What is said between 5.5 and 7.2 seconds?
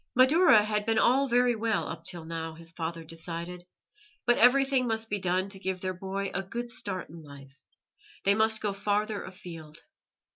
give their boy a good start